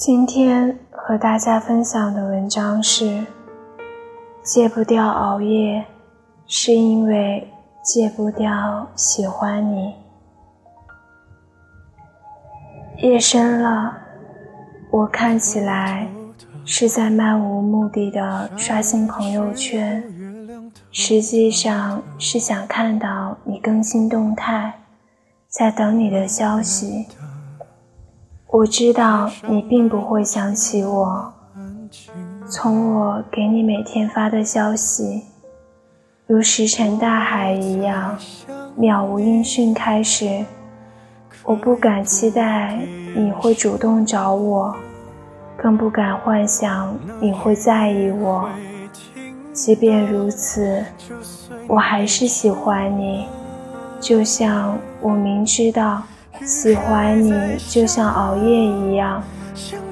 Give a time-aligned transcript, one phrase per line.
[0.00, 3.26] 今天和大家分享的文章是：
[4.42, 5.84] 戒不掉熬夜，
[6.46, 7.46] 是因为
[7.82, 9.94] 戒不掉喜欢你。
[13.02, 13.98] 夜深了，
[14.90, 16.08] 我看起来
[16.64, 20.02] 是在漫无目的的刷新朋友圈，
[20.90, 24.80] 实际上是想看到你更新动态，
[25.46, 27.06] 在等你的消息。
[28.52, 31.32] 我知道你并不会想起我。
[32.48, 35.22] 从我给你每天发的消息，
[36.26, 38.18] 如石沉大海一样，
[38.76, 40.44] 渺无音讯开始，
[41.44, 42.76] 我不敢期待
[43.14, 44.74] 你会主动找我，
[45.56, 48.48] 更不敢幻想你会在意我。
[49.52, 50.84] 即便如此，
[51.68, 53.26] 我还是喜欢你，
[54.00, 56.02] 就像我明知道。
[56.44, 57.32] 喜欢你
[57.68, 59.22] 就像熬夜一样，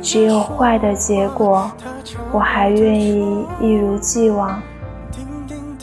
[0.01, 1.71] 只有坏的结果，
[2.33, 4.61] 我还愿意一如既往。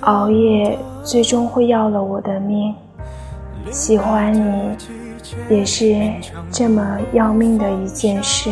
[0.01, 2.75] 熬夜最终会要了我的命，
[3.71, 4.75] 喜欢你
[5.49, 5.95] 也是
[6.51, 8.49] 这么要命的一件事，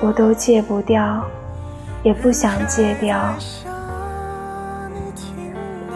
[0.00, 1.22] 我都戒不掉，
[2.02, 3.18] 也不想戒掉。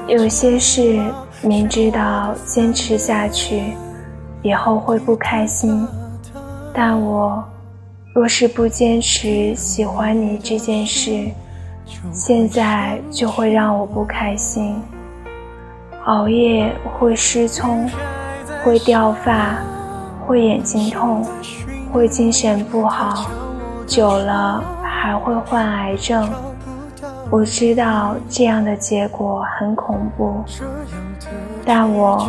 [0.07, 1.01] 有些事
[1.43, 3.75] 明知道坚持下去。
[4.43, 5.87] 以后会不开心，
[6.75, 7.43] 但我
[8.13, 11.31] 若是不坚持喜欢你这件事，
[12.13, 14.83] 现在就会让我不开心。
[16.07, 17.89] 熬夜会失聪，
[18.65, 19.57] 会掉发，
[20.27, 21.25] 会眼睛痛，
[21.93, 23.31] 会精神不好，
[23.87, 26.29] 久了还会患癌症。
[27.31, 30.43] 我知道这样的结果很恐怖，
[31.65, 32.29] 但我。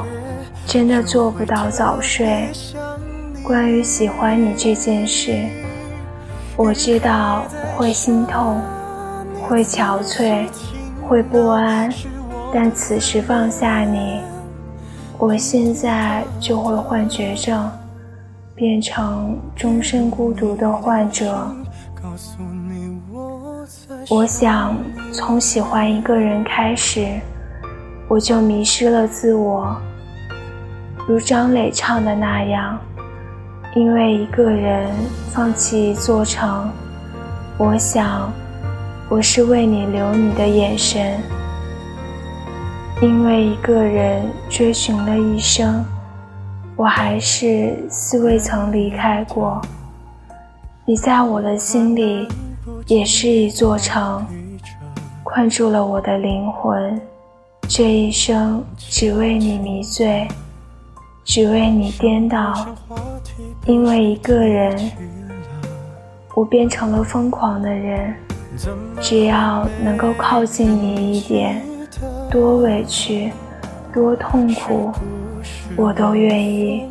[0.65, 2.49] 真的做不到早睡。
[3.43, 5.45] 关于喜欢你这件事，
[6.55, 7.43] 我知道
[7.75, 8.61] 会心痛，
[9.41, 10.47] 会憔悴，
[11.07, 11.91] 会不安。
[12.53, 14.21] 但此时放下你，
[15.17, 17.69] 我现在就会患绝症，
[18.55, 21.47] 变成终身孤独的患者。
[24.09, 24.77] 我想
[25.11, 27.19] 从喜欢一个人开始，
[28.07, 29.75] 我就迷失了自我。
[31.05, 32.79] 如张磊唱的那样，
[33.75, 34.89] 因为一个人
[35.33, 36.71] 放弃一座城，
[37.57, 38.31] 我想，
[39.09, 41.19] 我是为你留你的眼神。
[43.01, 45.83] 因为一个人追寻了一生，
[46.77, 49.61] 我还是似未曾离开过。
[50.85, 52.25] 你在我的心里，
[52.87, 54.25] 也是一座城，
[55.21, 57.01] 困住了我的灵魂。
[57.67, 60.25] 这一生只为你迷醉。
[61.25, 62.53] 只为你颠倒，
[63.65, 64.91] 因为一个人，
[66.35, 68.13] 我变成了疯狂的人。
[69.01, 71.59] 只要能够靠近你一点，
[72.29, 73.31] 多委屈，
[73.91, 74.91] 多痛苦，
[75.75, 76.83] 我都愿意。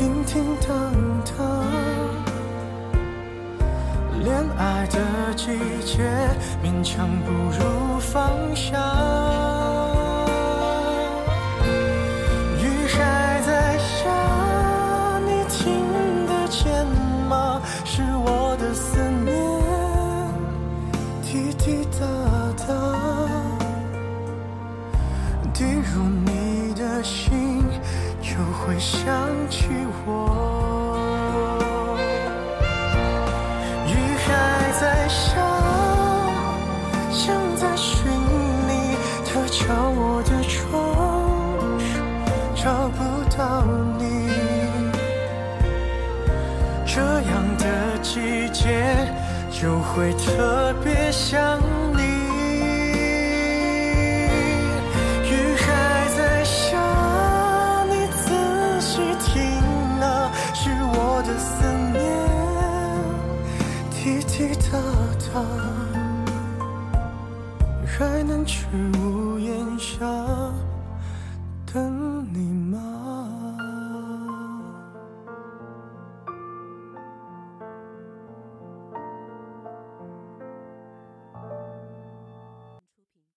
[0.00, 0.94] 停停当
[1.36, 1.62] 当。
[4.24, 6.10] 恋爱的季节，
[6.64, 8.99] 勉强不如放下。
[28.40, 29.06] 就会想
[29.50, 29.66] 起
[30.06, 31.94] 我，
[33.86, 35.36] 雨还在下，
[37.10, 38.10] 像在寻
[38.66, 38.96] 你，
[39.26, 40.72] 它敲我的窗，
[42.56, 42.98] 找不
[43.36, 43.62] 到
[43.98, 44.30] 你。
[46.86, 49.06] 这样的季节
[49.50, 51.60] 就会特别想
[51.94, 52.19] 你。
[65.32, 65.40] 他，
[67.86, 68.66] 还能去
[68.98, 69.29] 无